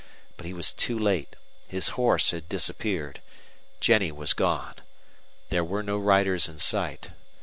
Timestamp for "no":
5.83-5.99